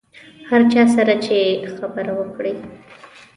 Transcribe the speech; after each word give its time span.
هر 0.49 0.61
چا 0.71 0.83
سره 0.95 1.13
چې 1.25 1.37
خبره 1.77 2.11
وکړې. 2.19 2.53